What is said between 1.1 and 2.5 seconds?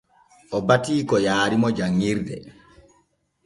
yaarimo janŋirde.